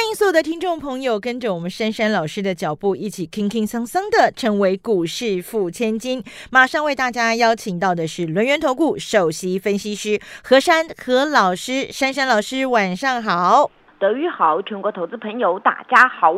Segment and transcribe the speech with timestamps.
[0.00, 6.24] 欢迎所有的听众朋友跟着我们珊珊老师的脚步，一起轻轻松松的成为股市富千金。
[6.50, 13.70] 马上为大家邀请到的是轮源投顾首席分析师何珊何老师，珊珊老师晚上好。
[13.98, 16.34] 德语好，全国投资朋友大家好。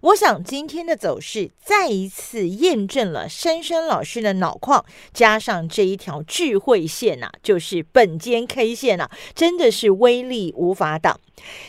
[0.00, 11.18] 我想今天的走势再一次验证了珊珊老师的脑矿，加上这一条智慧线呐、就是本间 K 线呐、真的是威力无法挡。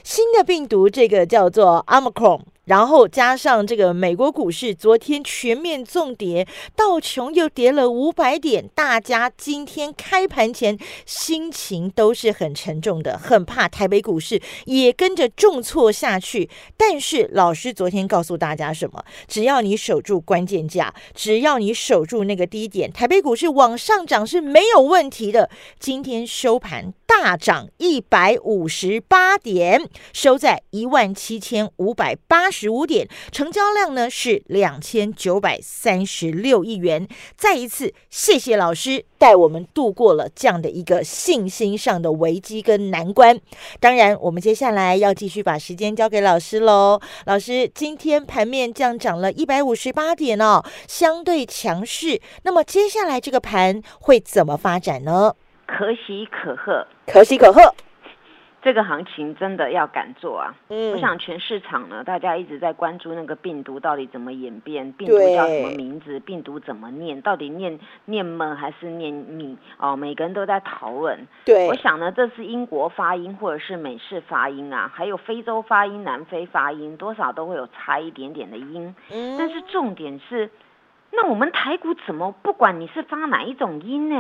[0.04, 2.42] 新的病毒这个叫做 Omicron。
[2.70, 16.48] 然后加上这个美国股市昨天全面重跌，道琼又跌了五百点，大家今天开盘前心情都是很沉重的，很怕台北股市也跟着重挫下去。
[16.78, 19.04] 但是老师昨天告诉大家什么？
[19.28, 25.50] 只要你守住关键价，只要你守住那个低点，台北股市往上涨是没有问题的。
[25.80, 29.82] 今天收盘大涨一百五十八点，
[30.14, 37.08] 收在一万七千五百八十五点，成交量呢是两千九百三十六亿元。
[37.36, 43.38] 再一次谢谢老师带我们度过了这样的一个信心上的危机跟难关。
[43.80, 47.02] 当然，我们接下来要继续把时间交给老师喽。
[47.26, 52.22] 老师，今天盘面这样涨了一百五十八点哦，相对强势。
[52.44, 55.34] 那么接下来这个盘会怎么发展呢？
[55.70, 57.62] 可喜可贺，可喜可贺。
[58.62, 60.54] 这个行情真的要敢做啊！
[60.68, 71.26] 嗯我想全市场呢，大家一直在关注那个病毒到底怎么演变，病毒叫什么名字，病毒怎么念，到底念念么还是念米哦，每个人都在讨论。
[71.46, 78.94] 对我想呢，这是英国发音或者是美式发音啊，还有非洲发音、南非发音，多少都会有差一点点的音。
[79.12, 80.50] 嗯但是重点是，
[81.12, 84.16] 那我们台股怎么不管你是发哪一种音呢？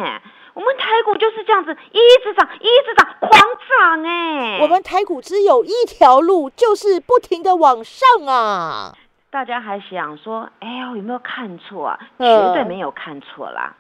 [0.53, 8.93] 我们台股就是这样子一直涨，一直涨，狂涨哎、我们台股只有一条路，就是不停的往上啊。
[9.29, 11.99] 大家还想说，哎呦，有没有看错啊？
[12.17, 13.75] 嗯绝对没有看错啦。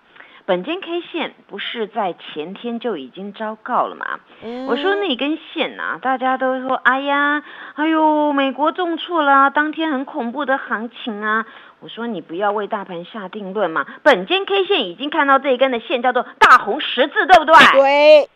[0.45, 4.19] 本间 K 线不是在前天就已经昭告了吗？
[4.43, 7.43] 嗯我说那根线呐、大家都说，哎呀，
[7.75, 11.45] 哎呦，美国重挫了，当天很恐怖的行情啊。
[11.79, 17.53] 我说你不要为大盘下定论嘛，本间 K 线已经看到这一根的线叫做大红十字，对不对？
[17.73, 18.29] 对，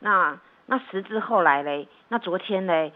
[0.00, 2.92] 那那十字后来嘞，那昨天嘞，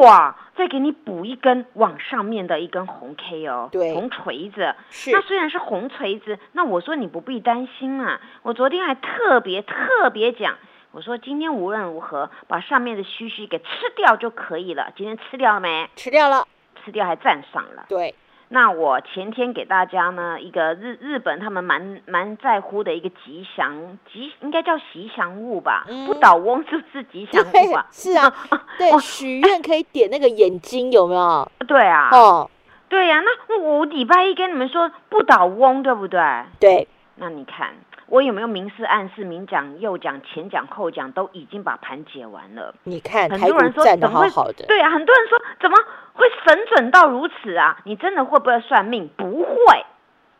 [0.00, 4.74] 哇，再给你补一根往上面的一根红 K 哦，对红锤子。
[4.90, 8.18] 是那虽然是红锤子，那我说你不必担心嘛。
[8.42, 10.56] 我昨天还特别特别讲，
[10.92, 14.92] 我说今天无论如何把上面的须须给吃掉就可以了。
[14.96, 15.90] 今天吃掉了没？
[15.96, 16.46] 吃掉了。
[16.84, 17.84] 吃掉还站上了。
[17.88, 18.14] 对，
[18.50, 25.84] 那我前天给大家呢一个日日本他们蛮蛮在乎的一个吉祥吉，应该叫吉祥物吧？
[25.88, 28.32] 嗯不倒翁是不是吉祥物对啊？，是啊，
[28.78, 31.50] 对，许愿可以点那个眼睛，有没有？
[31.68, 32.50] 对啊，哦，
[32.88, 36.20] 对呀、那我礼拜一跟你们说不倒翁，对不对？
[36.58, 37.74] 对，那你看
[38.08, 42.74] 我有没有明示暗示、明讲、右讲、前讲、后讲，都已经把盘解完了。
[42.84, 45.76] 你看很多人说怎么会好好的，对啊，很多人说怎么
[46.14, 47.78] 会神准到如此啊？
[47.84, 49.08] 你真的会不会算命？
[49.16, 49.84] 不会，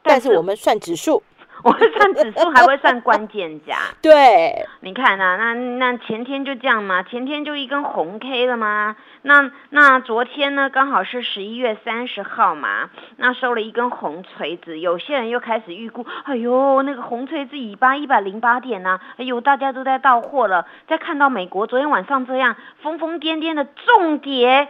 [0.03, 1.23] 但是我们算指数，
[1.65, 3.77] 我会算指数，还会算关键价。
[4.01, 8.97] 对，你看啊，那那前天就这样嘛，前天就一根红 K 了吗？
[9.23, 20.67] 那那昨天呢，刚好是十一月三十号嘛，那收了一根红锤子，有些人又开始预估，哎呦，那个红锤子尾巴一百零八点呐、哎呦，大家都在到货了。
[20.87, 24.69] 再看到美国昨天晚上这样疯疯癫癫的重跌，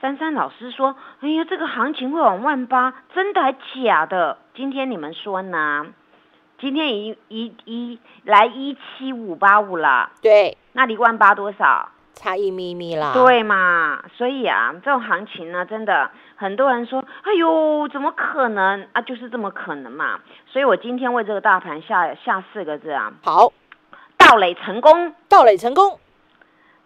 [0.00, 4.36] 珊珊老师说，哎呀，这个行情会往万八，真的还假的？
[4.54, 5.86] 今天你们说呢？
[6.60, 11.88] 今天一一一来一七五八五了，对，那离万八多少？
[12.12, 14.02] 差一咪咪啦，，对嘛？
[14.14, 19.00] 所以啊，这种行情呢，真的很多人说，哎呦，怎么可能啊？
[19.00, 20.20] 就是这么可能嘛。
[20.46, 23.50] 所以我今天为这个大盘下下四个字啊，好，
[24.18, 25.14] 盗垒成功。
[25.30, 25.98] 盗垒成功，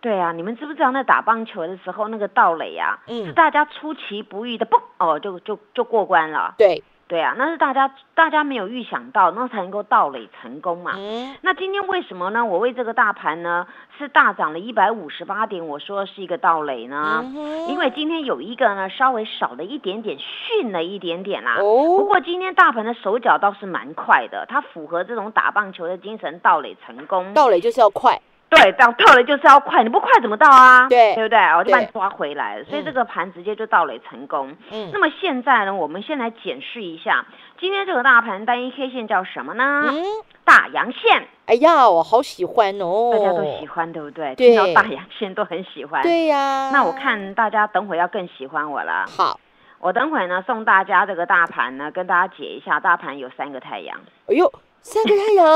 [0.00, 6.54] 对啊，你们知不知道那打棒球的时候那个盗垒啊，是嗯，大家出其不意的，嘣哦，就就就过关了。
[6.56, 10.92] 对，对啊，那是大家大家没有预想到，那才能够盗垒成功嘛。
[10.96, 12.44] 嗯，那今天为什么呢？
[12.44, 13.66] 我为这个大盘呢
[13.98, 17.22] 是大涨了一百五十八点，我说是一个盗垒呢？
[17.24, 21.56] 嗯因为今天有一个呢稍微少了一点点，逊了一点点啦。
[21.58, 27.34] 不哦，过今天大盘的手脚倒是蛮快的，它符合这种打棒球的精神，盗垒成功。
[27.34, 28.20] 盗垒就是要快，
[28.54, 30.86] 对，到到了就是要快，你不快怎么到啊？
[30.88, 31.38] 对对不对？
[31.56, 34.56] 我就把你抓回来了，所以嗯这个盘直接就到垒成功。
[34.70, 37.26] 嗯那么现在呢，我们先来检视一下
[37.58, 39.84] 今天这个大盘单一 K 线叫什么呢？
[39.88, 40.04] 嗯，
[40.44, 44.34] 大阳线，哎呀，我好喜欢哦，大家都喜欢，对不对？
[44.34, 46.02] 对听到大阳线都很喜欢。。
[46.02, 49.06] 对呀，那我看大家等会要更喜欢我了。
[49.06, 49.38] 好，
[49.80, 53.98] 我等会呢送大家这个大盘呢，跟大家解一下，大盘有三个太阳，
[54.28, 54.52] 哎呦，
[54.82, 55.46] 三个太阳，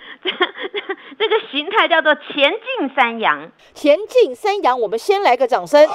[0.22, 0.30] 这
[1.18, 3.50] 这个形态叫做前进三阳。
[3.74, 5.88] 前进三阳，我们先来个掌声。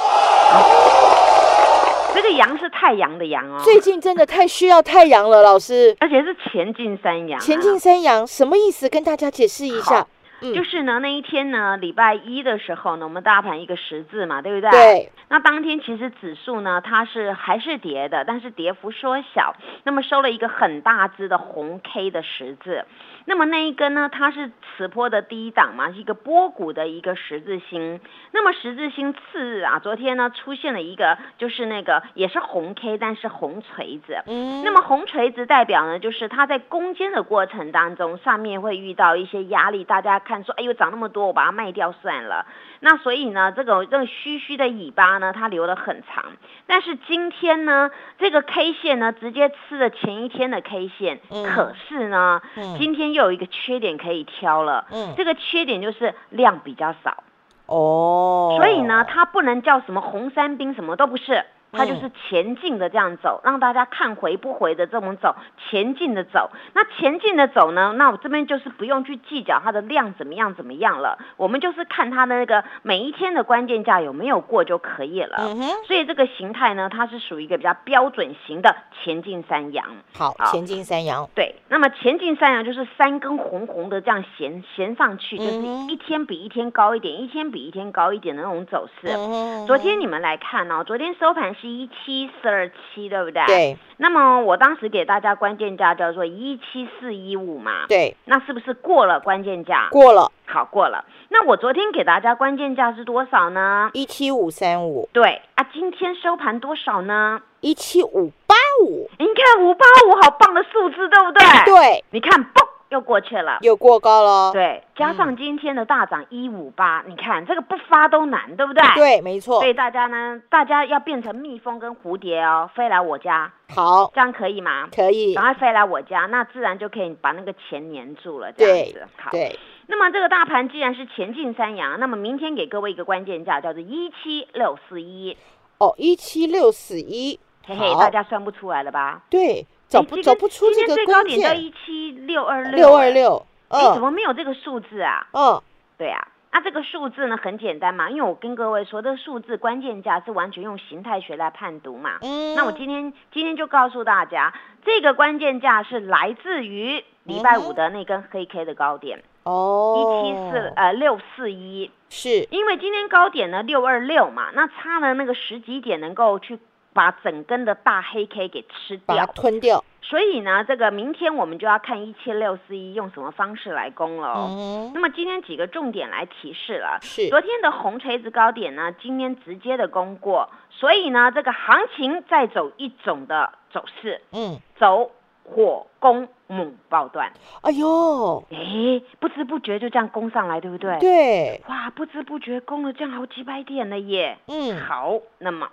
[2.13, 5.95] 这个阳是太阳的阳哦，最近真的太需要太阳了，老师。
[5.99, 7.43] 而且是前进三阳、啊。
[7.43, 8.87] 前进三阳什么意思？
[8.87, 10.07] 跟大家解释一下好。
[10.51, 14.71] 嗯就是呢，那一天呢，礼拜一的时候呢，我们大盘一个十字嘛，对不对？。
[14.71, 22.85] 对，那当天其实指数呢，它是还是跌的，但是跌幅缩小，那么收了一个很大只的红 K 的十字。
[23.27, 27.99] 那么那一根呢，它是此波的第一档嘛，是一个波谷的一个十字星。
[28.31, 34.21] 那么十字星次日啊，昨天呢出现了一个，就是那个也是红 K，但是红锤子。
[34.27, 42.45] 嗯，那么红锤子代表呢，就是它在攻坚的过程当中，上面会遇到一些压力，大家看说，哎呦涨那么多，我把它卖掉算了。
[42.81, 46.25] 那所以呢，这个这个虚虚的尾巴呢，它留得很长。
[46.67, 54.85] 但是今天呢，这个 K 线呢，直接吃了前一天的 K 线，嗯可是呢，嗯今天又有一个缺点可以挑了。
[54.91, 57.23] 嗯这个缺点就是量比较少，
[57.67, 61.45] 哦，所以呢，它不能叫什么红三兵，什么都不是，
[61.75, 66.49] 它嗯就是前进的这样走，让大家看回不回的这种走，前进的走。
[66.73, 75.37] 那前进的走呢，那我这边就是不用去计较它的量怎么样怎么样了，我们就是看它的那个每一天的关键价有没有过就可以了。
[75.39, 79.85] 嗯，所以这个形态呢，它是属于一个比较标准型的前进三阳。
[80.17, 85.57] 好，好前进三阳，对，那么前进三阳就是三根红红的这样衔衔上去，就是
[85.89, 89.07] 一天比一天高一点，一天比一天高一点的那种走势。
[89.07, 93.43] 嗯昨天你们来看哦，昨天收盘是一七四二七，对不对？。
[93.47, 99.87] 对那么我当时给大家关键价叫做一七四一五嘛，对那是不是过了关键价？
[99.89, 101.03] 过了好，过了。
[101.29, 103.89] 那我昨天给大家关键价是多少呢？
[103.93, 107.41] 一七五三五，对啊，今天收盘多少呢？
[107.61, 111.45] 一七五八五，你看五八五，好棒的数字，对不对？。
[111.65, 113.57] 对，你看，嘣，又过去了。
[113.61, 118.81] 又过高了，对，加上今天的大涨一五八，你看这个不发都难，对不对？。
[118.95, 124.87] 对，没错所，以大家呢，大家要变成蜜蜂跟蝴蝶哦，飞来我家，好，这样可以吗？
[124.95, 129.07] 可以赶，快飞来我家，那自然就可以把那个钱粘住了，这样对子。
[129.17, 135.35] 好，对，那么这个大盘既然是前进三阳，那么明天给各位一个关键价，叫做一七六四一，
[135.79, 139.23] 哦，一七六四一，嘿嘿，大家算不出来了吧？
[139.29, 145.27] 对，找不哎今天找不出这今天个最高点到一七六二六，六二，六，哎，怎嗯么没有这个数字啊？
[145.31, 145.61] 嗯，
[145.97, 152.17] 对啊，那这个数字呢很简单嘛，因为我跟各位说，这个数字关键价是完全用形态学来判读嘛。
[152.21, 154.53] 嗯，那我今天今天就告诉大家，
[154.85, 166.59] 这个关键价是来自于礼拜五的那根黑 K 的高点哦一哦，七四呃六四一，是，因为今天高点呢六二六嘛，那差了那个十几点能够去
[166.95, 174.47] 把整根的大黑 K 给吃把它掉，吞掉，所以呢，这个明天我们就要看一七六四一用什么方式来攻了哦。
[174.49, 176.97] 嗯那么今天几个重点来提示了。
[177.01, 185.11] 是昨天的红锤子高点呢，今天直接的攻过，所以呢，这个行情再走一种的走势，嗯，走
[185.43, 187.33] 火攻猛爆段。
[187.61, 190.97] 哎呦，哎，不知不觉就这样攻上来，对不对？。
[190.99, 194.37] 对，哇，不知不觉攻了这样好几百点了耶。
[194.47, 195.67] 嗯，好，那么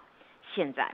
[0.55, 0.93] 现在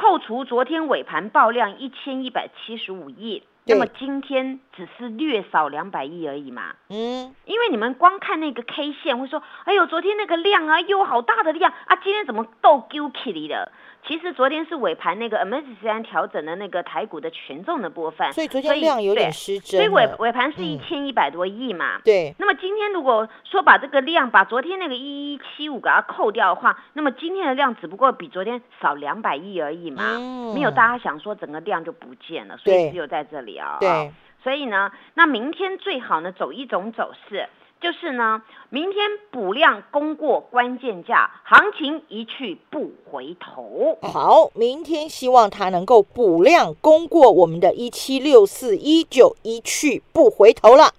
[0.00, 6.74] 扣除昨天尾盘爆量一千一百七十五亿，那么今天只是略少两百亿而已嘛。
[6.88, 13.70] 嗯，因为你们光看那个 K 线，会说，哎呦，昨天那个量啊，又好大的量啊，今天怎么斗 Q K 的？
[14.06, 22.00] 其实昨天是尾盘那个 MSCI 调整的那个台股的权重的部分，所以昨天量有点对失所以尾，尾盘是一嗯千一百多亿嘛。
[22.04, 34.10] 对，那么今天如果说把这个量，把昨天那个一一七五给它扣掉的话，那么今天的量只不过比昨天少两百亿而已嘛，嗯没有大家想说整个量就不见了，所以只有在这里啊、对，
[34.42, 37.48] 所以呢，那明天最好呢走一种走势，
[37.80, 43.98] 就是呢，明天补量攻过关键价，行情一去不回头。
[44.02, 50.92] 好，明天希望它能够补量攻过我们的一七六四一九，一去不回头了。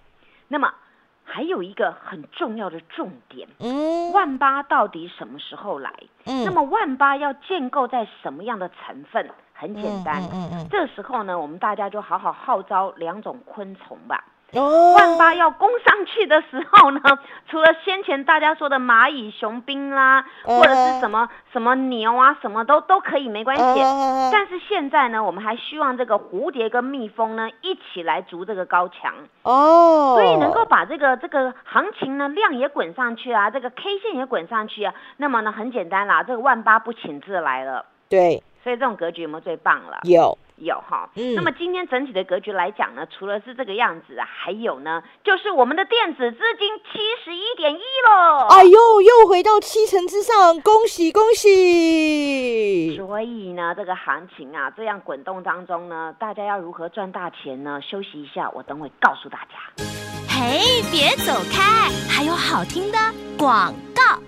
[0.48, 0.74] 那么
[1.24, 5.94] 还有一个很重要的重点，嗯万八到底什么时候来？
[6.26, 9.30] 嗯，那么万八要建构在什么样的成分？
[9.54, 14.26] 很简单，嗯嗯嗯这时候呢，我们大家就好好号召两种昆虫吧。
[14.54, 17.00] 哦，万八要攻上去的时候呢，
[17.50, 23.64] 除了先前大家说的蚂蚁、雄兵啦，或者是什么什么牛啊，什么都都可以，没关系。
[24.32, 37.86] 但是现在呢，我们还希望这个蝴蝶跟蜜蜂呢一起来筑这个高墙哦，所以能够把这个这个行情呢量也滚上去啊，这个 K 线也滚上去啊，那么呢很简单啦，这个万八不请自来了。
[38.10, 40.00] 对，所以这种格局有没有最棒了？
[40.04, 40.38] 有。
[40.62, 48.48] 有哈，嗯，那么今天整体的格局来讲呢，除了是这个样子啊，还有呢，就是我们的电子资金七十一点一喽。
[48.50, 52.96] 哎呦，又回到七成之上，恭喜恭喜！
[52.96, 57.80] 所以呢，这个行情啊，这样滚动当中呢，大家要如何赚大钱呢？
[57.82, 59.84] 休息一下，我等会告诉大家。
[60.30, 62.98] 嘿，别走开，还有好听的
[63.38, 64.20] 广告。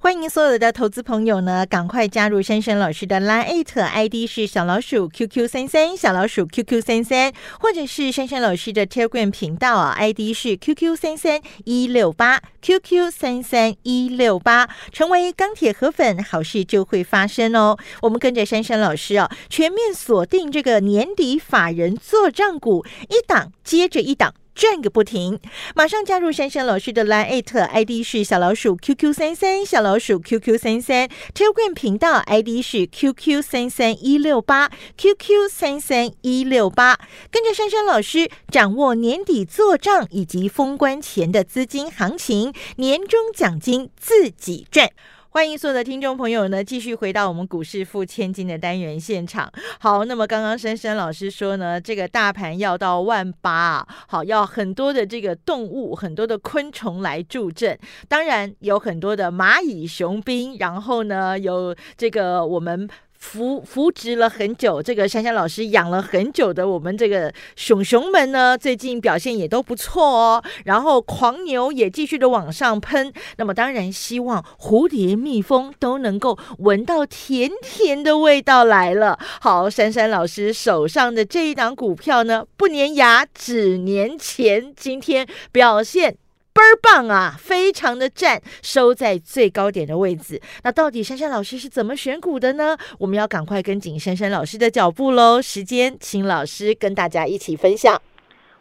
[0.00, 17.76] 欢迎所有的投资朋友呢，赶快加入珊珊老师的 Line ID 是小老鼠 QQ 三三小老鼠 QQ 三三，或者是珊珊老师的 Telegram 频道啊，ID 是 QQ 三三一六八 QQ 三三一六八，成为钢铁河粉，好事就会发生哦。
[18.00, 24.32] 我们跟着珊珊老师啊，全面锁定这个年底法人做账股，一档接着一档。
[24.58, 25.38] 转个不停，
[25.76, 36.98] 马上加入珊珊老师的 Line ID 是小老鼠 QQ 三三小老鼠 QQ 三三 Telegram 频道 ID 是 QQ 三三一六八 QQ 三三一六八，
[37.30, 44.90] 跟着珊珊老师掌握年底做账以及封关前的资金行情，年终奖金自己赚。
[45.38, 49.48] 欢迎所有的听众朋友呢，继续回到我们股市付千金的单元现场。
[49.78, 57.78] 好，那么刚刚珊珊老师说呢，这个大盘要到万八啊，好，要很多的这个动物、很多的昆虫来助阵，
[58.08, 62.88] 当然有很多的蚂蚁、雄兵，然后呢，有这个我们。
[63.18, 70.42] 扶扶植了很久，这个珊珊老师养了很久的我们这个熊熊们呢，最近表现也都不错哦。
[70.64, 79.18] 然后狂牛也继续的往上喷，那么当然希望蝴蝶、蜜蜂都能够闻到甜甜的味道来了。
[79.40, 86.16] 好，珊珊老师手上的这一档股票呢，不粘牙，只粘钱，今天表现。
[86.52, 90.40] 倍儿棒啊，非常的赞，收在最高点的位置。
[90.62, 92.76] 那到底珊珊老师是怎么选股的呢？
[92.98, 95.40] 我们要赶快跟紧珊珊老师的脚步喽。
[95.40, 98.00] 时间，请老师跟大家一起分享。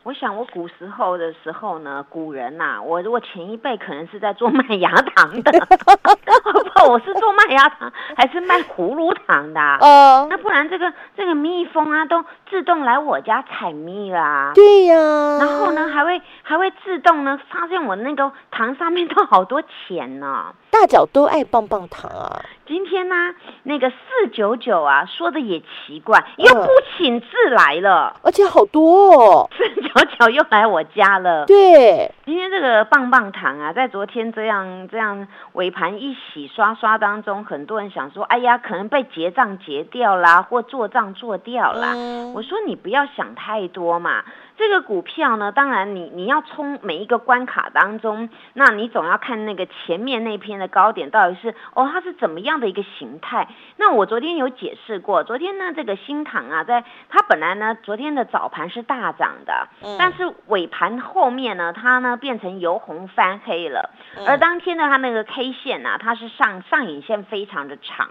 [0.08, 9.60] 我想，我古时候的时候呢，古人呐，我如果前一辈可能是在做麦芽糖的，不， 我是做麦芽糖还是卖葫芦糖的？
[9.82, 14.54] 哦，那不然这个这个蜜蜂啊，都自动来我家采蜜啦。
[14.56, 14.96] 对呀，
[15.42, 20.56] 然后呢，还会还会自动呢，发现我那个糖上面都好多钱呢。
[20.70, 22.42] 大脚都爱棒棒糖啊！
[22.68, 23.16] 今天呢，
[23.64, 29.50] 那个四九九啊，说的也奇怪，又不请自来了，而且好多哦。
[29.58, 31.46] 四九九又来我家了。
[31.46, 41.94] 对，今天这个棒棒糖啊，在昨天这样这样尾盘一洗刷刷当中，很多人想说，哎呀，可能被结账结掉啦，或做账做掉啦。
[42.36, 44.24] 我说你不要想太多嘛。
[44.58, 53.48] 这个股票呢，当然你你要冲每一个关卡当中，那你总要看那个前面那篇的高点到底是哦，它是怎么样的一个形态。
[53.76, 59.68] 那我昨天有解释过，昨天呢这个新塘啊，在它本来呢昨天的早盘是大涨的，
[60.00, 63.92] 但是尾盘后面呢它呢变成由红翻黑了，
[64.26, 68.10] 而当天呢它那个 K 线呢它是上上影线非常的长。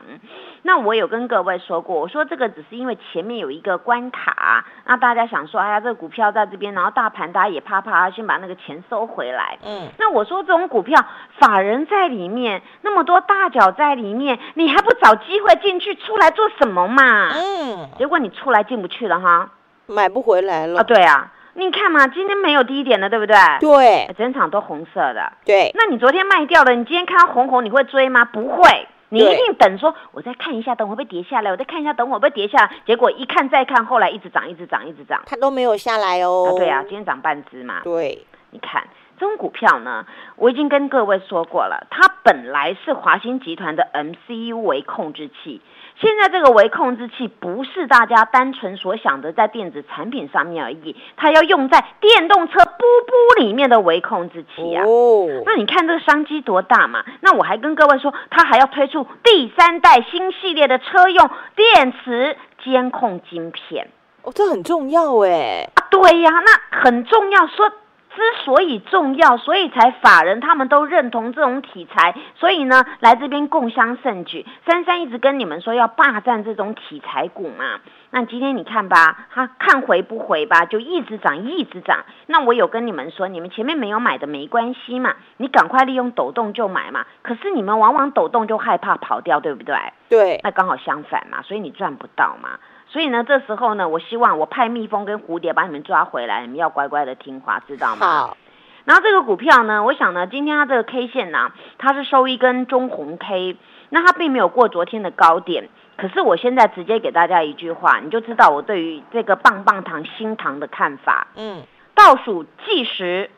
[0.63, 6.33] 那我有跟各位说过，我说这个只是因为前面有一个关卡，那大家想说，哎呀这个股票。
[6.37, 9.59] 在这边，然后大盘大家也啪啪，先把那个钱收回来。
[9.65, 11.03] 嗯，那我说这种股票，
[11.39, 17.31] 法人在里面，那么多大脚在里面，你还不找机会进去，出来做什么嘛？
[17.33, 19.51] 嗯，结果你出来进不去了哈，
[19.87, 20.83] 买不回来了啊！
[20.83, 23.37] 对啊，你看嘛，今天没有低点的，对不对？
[23.61, 25.33] 对，整场都红色的。
[25.45, 28.25] 对，那你昨天卖掉了，你今天看到红红，你会追吗？
[28.25, 28.87] 不会。
[29.09, 31.51] 你一定等说，我再看一下，等会不会跌下来？
[31.51, 32.71] 我再看一下，等会不会跌下来？
[32.85, 36.49] 结果一看再看，后来一直涨，一直涨，一直涨，它都没有下来哦。
[36.49, 37.81] 啊，对啊，今天涨半只嘛。
[37.85, 38.87] 对，你看
[39.19, 40.05] 这种股票呢，
[40.37, 45.61] 我已经跟各位说过了，它本来是华兴集团的 MCU 为控制器。
[45.99, 52.71] 现在这个微控制器不是大家单纯所想的在电子产品上面而已，它要用在电动车布
[53.07, 54.85] 布里面的微控制器啊。
[54.85, 57.03] 哦，那你看这个商机多大嘛？
[57.21, 63.89] 那我还跟各位说，它还要推出第三代新系列的车用电池监控晶片。
[64.23, 65.71] 哦，这很重要哎。
[65.75, 67.47] 啊，对呀，那很重要。
[67.47, 67.73] 说。
[68.17, 74.47] 之所以重要，所以才法人他们都认同这种题材，所以呢来这边共襄盛举。
[74.67, 77.79] 珊珊一直跟你们说要霸占这种题材股嘛。
[78.11, 82.07] 那今天你看吧，它看回不回吧，就一直涨，一直涨。
[82.27, 87.05] 那我有跟你们说，你们前面没有买的没关系嘛，你赶快利用抖动就买嘛。
[87.21, 89.77] 可是你们往往抖动就害怕跑掉，对不对？
[90.09, 92.59] 对，那刚好相反嘛，所以你赚不到嘛。
[92.89, 98.07] 所以呢，这时候呢，我希望我派蜜蜂跟蝴蝶把你们抓回来，你们要乖乖的听话，知道吗？
[98.07, 98.37] 好，
[98.85, 103.57] 然后这个股票呢，我想呢，今天它这个 K 线呢，它是收一根中红 K，
[103.91, 105.69] 那它并没有过昨天的高点。
[105.97, 111.27] 可是我现在直接给大家一句话，你就知道我对于这个棒棒糖新糖的看法。
[111.37, 111.63] 嗯，
[111.95, 113.31] 倒数计时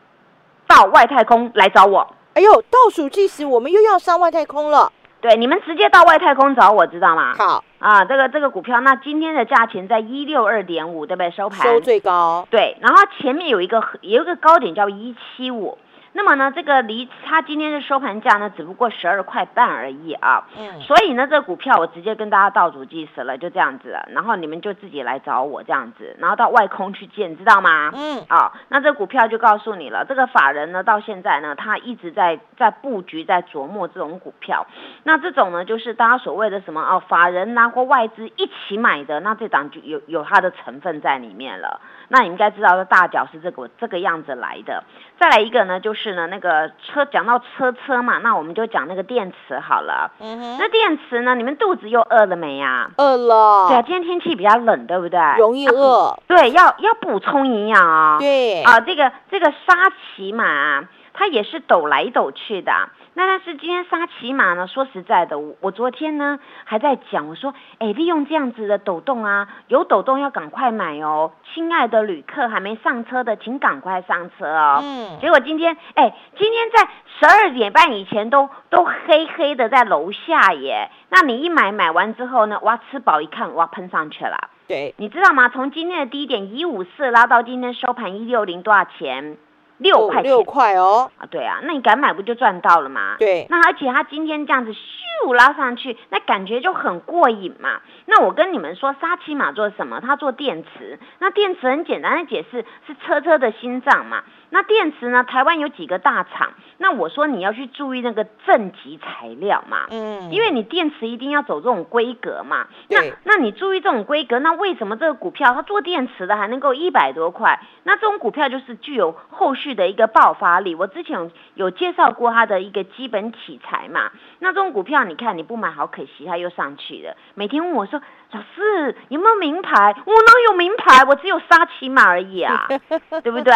[0.67, 4.93] 到外太空来找我，哎呦，倒数计时，我们又要上外太空了。
[5.21, 7.35] 对，你们直接到外太空找我，知道吗？
[7.39, 11.31] 好，啊，这个这个股票，那今天的价钱在一六二点五，对不对？
[11.31, 12.47] 收盘收最高。
[12.51, 15.79] 对，然后前面有一个有一个高点叫一七五，
[16.13, 20.47] 那么呢，这个离它今天的收盘价呢，只不过十二块半而已啊。
[20.59, 24.09] 嗯，所以呢，这个股票我直接跟大家倒数计时了，就这样子了。
[24.13, 27.91] 然后你们就自己来找我这样子，然后到外空去见，知道吗？
[27.95, 34.67] 嗯，啊、那这股票就告诉你了，这个法人呢，到现在呢，他一直在在布局，在琢磨这种股票。
[35.05, 41.81] 那这种呢，就是大家所谓的什么哦，法人呐、或外资一起买的，那这档就有有它的成分在里面了。
[42.11, 44.83] 那你应该知道，大脚是这个这个样子来的。
[45.21, 50.11] 再来一个呢，就是呢，那个车讲到车车嘛，那我们就讲那个电池好了。
[50.21, 53.69] 嗯哼，那电池呢，你们肚子又饿了没呀、饿了。
[53.69, 55.19] 对啊，今天天气比较冷，对不对？
[55.39, 56.19] 容易饿。
[56.27, 59.75] 对，要要补充营养啊、对，啊，这个这个沙
[60.17, 60.85] 琪玛啊，
[61.19, 62.91] 它也是抖来抖去的啊。
[63.15, 74.79] 那但是今天沙琪玛呢，说实在的，我我昨天呢还在讲，我说，哎，利用这样子的抖动啊，有抖动要赶快买哦，亲爱的旅客还没上车的，请赶快上车哦。
[74.85, 80.89] 嗯，结果今天，哎，今天在十二点半以前都都黑黑的在楼下耶。
[81.09, 84.51] 那你一买买完之后呢，哇，吃饱一看，哇，喷上去了。
[84.69, 85.49] 对，你知道吗？
[85.49, 89.39] 从今天的低点一五四拉到今天收盘一六零，多少钱？
[89.79, 91.11] 六块钱六块哦。
[91.19, 91.27] 啊！
[91.31, 93.17] 对啊，那你敢买不就赚到了吗？
[93.19, 97.81] 对，那而且它今天这样子咻拉上去，那感觉就很过瘾嘛。
[98.07, 100.01] 那我跟你们说，沙琪玛做什么？
[100.01, 100.99] 它做电池。
[101.19, 104.23] 那电池很简单的解释，是车车的心脏嘛。
[104.51, 105.25] 那电池呢？
[105.25, 106.53] 台湾有几个大厂？
[106.79, 109.87] 那我说你要去注意那个正极材料嘛。
[109.91, 117.61] 嗯，因为你电池一定要走这种规格嘛，那对那你注意这种规格，那为什么这个股票它做电池的还能够一百多块？
[117.83, 120.75] 那这种股票就是具有后续的一个爆发力。
[120.75, 127.17] 我之前有有介绍过它的一个基本题材嘛，那这种股票你看你不买好可惜，它又上去了。
[127.35, 129.95] 每天问我说老师有没有名牌？
[130.05, 131.03] 我哪有名牌？
[131.05, 132.67] 我只有沙琪玛而已啊，
[133.23, 133.53] 对不对？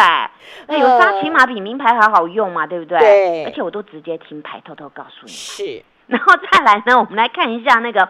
[0.67, 2.97] 那有沙琪玛比名牌还好用嘛，对不对？
[2.97, 5.31] 对而且我都直接听牌，偷偷告诉你。
[5.31, 8.09] 是，然后再来呢，我们来看一下那个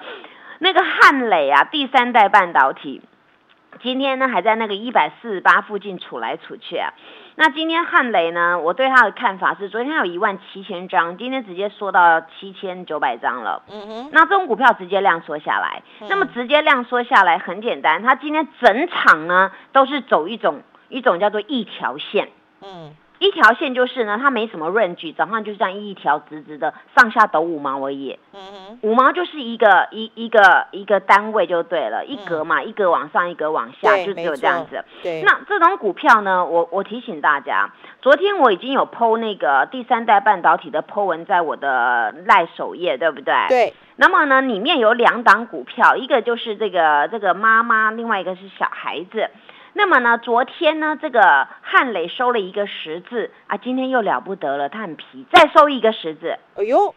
[0.60, 3.02] 那个汉磊啊，第三代半导体，
[3.84, 6.93] 今天呢还在那个一百四十八附近处来处去啊。
[7.36, 13.63] 那今天汉雷呢，我对它的看法是，昨天有一万七千张，今天直接缩到七千九百张了。
[13.69, 22.30] 嗯哼，那这种股票直接量缩下来，那么直接量缩下来很简单，它今天整场呢都是走一种一种叫做一条线。
[22.62, 22.93] 嗯，
[23.24, 34.84] 一条线就是呢，它没什么 range，早上就这样一条直直的上下抖五毛而已，嗯哼，五毛就是一个一一个一个单位就对了，一格嘛，一格往上，一格往下，就只有没这样子。
[35.02, 37.70] 对，那这种股票呢，我我提醒大家，
[38.02, 43.34] 昨天我已经有 PO 那个第三代半导体的 PO 文在我的赖首页，对不对？。
[43.48, 49.30] 对，那么呢，里面有两档股票，一个就是这个这个妈妈，另外一个是小孩子。
[49.74, 56.38] 那么呢，昨天呢，这个汉磊收了一个十字啊，今天又了不得了，他很皮，再收一个十字。
[56.56, 56.94] 哎呦，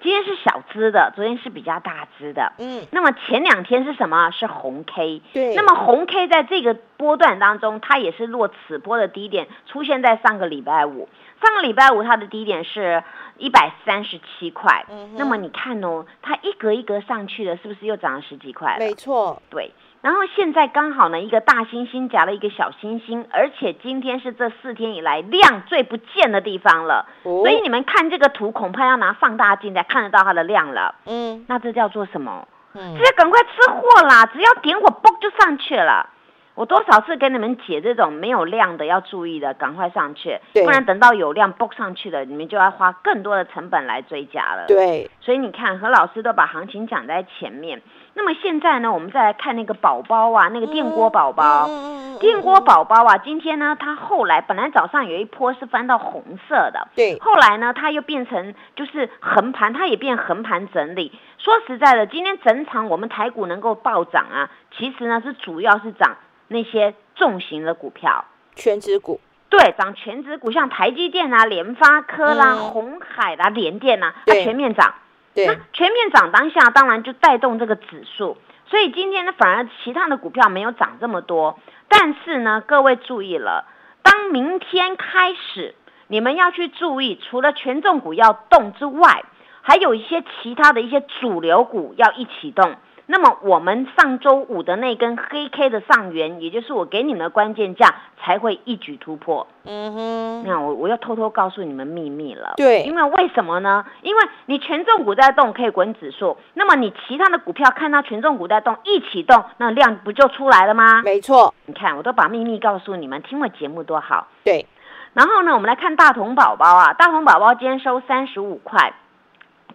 [0.00, 2.52] 今天是小只的，昨天是比较大只的。
[2.58, 4.30] 嗯，那么前两天是什么？
[4.30, 5.22] 是红 K。
[5.32, 11.08] 对，那么红 K 在这个波段当中，它也是落此波的低点，出现在上个礼拜五。
[11.42, 13.04] 上个礼拜五它的低点是
[13.36, 14.86] 一百三十七块。
[14.88, 18.78] 嗯哼那么你看哦，它一格一格上去了，是不是又涨了十几块了？
[18.78, 19.70] 没错，对。
[20.02, 27.06] 然后现在刚好呢，一个大星星夹了一个小星星，而且今天是这四天以来量最不见的地方了。
[27.24, 30.94] 哦所以你们看这个图，恐怕要拿放大镜才看得到它的量了。
[31.06, 32.46] 嗯那这叫做什么？
[32.74, 34.26] 嗯这，赶快吃货啦！
[34.26, 36.10] 只要点火，嘣就上去了。
[36.56, 44.64] 我多少次跟你们解这种没有量的要注意的，赶快上去，对不然等到有量 book 上去了，你们就要花更多的成本来追加了。
[44.66, 47.80] 对，所以你看，何老师都把行情讲在前面。
[48.14, 51.66] 那么现在呢，我们再来看那个宝宝啊，那个电锅宝宝。
[51.68, 61.12] 嗯电锅宝宝啊，今天呢，它后来本来早上有一波是翻到红色的，对，后来呢，它又变成就是横盘，它也变横盘整理。
[61.36, 66.16] 说实在的，今天整场我们台股能够暴涨啊，其实呢是主要是涨
[66.48, 68.24] 那些重型的股票。
[68.54, 74.94] 全指股，对，涨全指股，像台积电啊、联发科啦、嗯红海啦、联电啦，它全面涨。
[75.34, 78.38] 那对，全面涨当下，当然就带动这个指数。
[78.68, 81.60] 所以今天呢，反而其他的股票没有涨这么多。
[81.88, 83.66] 但是呢，各位注意了，
[84.02, 85.74] 当明天开始，
[86.08, 89.24] 你们要去注意，除了权重股要动之外，
[89.60, 92.76] 还有一些其他的一些主流股要一起动。
[93.08, 99.46] 那么我们上周五的那根黑 K 的上缘，也就是我给你们的关键价，才会一举突破。
[99.64, 102.54] 嗯哼，那我我要偷偷告诉你们秘密了。
[102.56, 103.84] 对因为为什么呢？
[104.02, 111.02] 因为你权重股在动，可以滚指数，那么你其他的股票看到权重股在动，一起动，那量不就出来了吗？
[111.02, 114.26] 没错，你看，我都把秘密告诉你们，听我节目多好。
[114.42, 114.66] 对，
[115.12, 118.94] 然后呢，我们来看大同宝宝啊，大同宝宝今天收三十五块。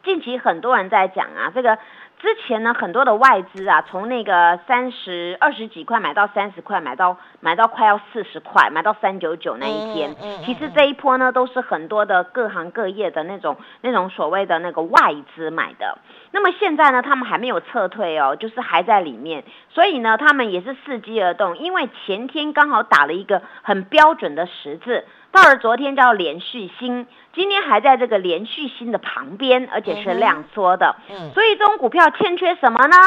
[0.03, 1.77] 近期很多人在讲啊，这个
[2.21, 10.15] 之前呢，很多的外资啊，从那个三十二十几块买到三十块，买到买到快要四十块，买到三九九那一天。
[10.45, 15.97] 其实这一波呢，都是很多的各行各业的那种那种所谓的那个外资买的。
[16.31, 32.97] 那么现在呢，他们还没有撤退哦，就是还在里面，所以呢，他们也是伺机而动，因为前天刚好打了一个很标准的十字，到了昨天叫连续星，今天还在这个连续星的旁边，而且是量缩的，嗯所以这种股票欠缺什么呢？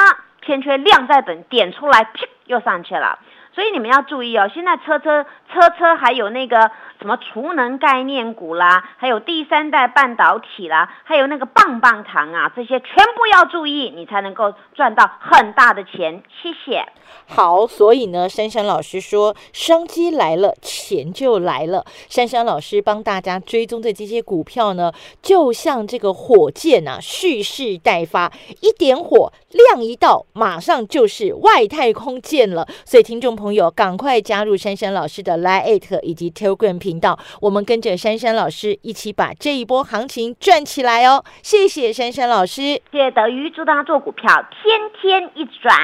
[0.42, 3.18] 欠缺量在等点出来，啪又上去了。
[3.55, 16.23] 所以你们要注意哦，现在车车车车还有那个什么储能概念股啦，还有第三代半导体啦，还有那个棒棒糖啊，这些全部要注意，你才能够赚到很大的钱。
[16.43, 16.85] 谢谢。
[17.27, 21.85] 好，所以呢，珊珊老师说，商机来了，钱就来了。
[22.09, 32.67] 珊珊老师帮大家追踪的这些股票呢，就像这个火箭啊，蓄势待发，一点火，亮一道，马上就是外太空见了。
[32.85, 41.24] 所以，听众朋友，赶快加入珊珊老师的 Line 以及 Telegram 频道，我们跟着珊珊老师一起把这一波行情赚起来哦。
[41.42, 42.62] 谢谢珊珊老师。
[42.62, 44.30] 谢谢德瑜，祝大家做股票
[44.62, 45.74] 天天一直赚。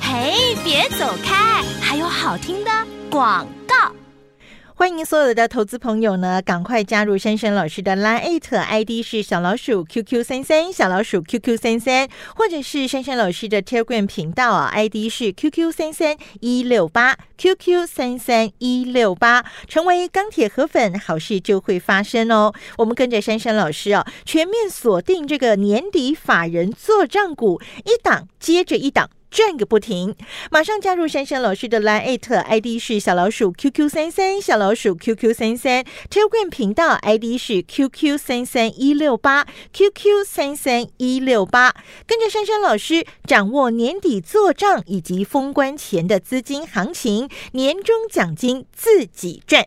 [0.00, 2.70] 嘿，别走开，还有好听的
[3.10, 3.92] 广告。
[4.78, 22.54] 欢迎所有的投资朋友呢，赶快加入珊珊老师的 Line ID 是小老鼠 QQ 三三，小老鼠 QQ 三三，或者是珊珊老师的 Telegram 频道啊，ID 是 QQ 三三一六八 QQ 三三一六八，成为钢铁河粉，好事就会发生哦。
[22.76, 29.10] 我们跟着珊珊老师啊，全面锁定这个年底法人做账股，一档接着一档。
[29.30, 30.14] 转个不停！
[30.50, 41.74] 马上加入珊珊老师的 Line ID 是小老鼠 QQ 三三，小老鼠 QQ 三三，Telegram 频道 ID 是 QQ 三三一六八，QQ 三三一六八，
[42.06, 49.66] 跟着珊珊老师掌握年底做账以及封关前的资金行情，年终奖金自己赚。